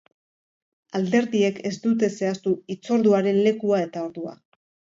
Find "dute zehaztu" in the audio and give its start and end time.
1.85-2.55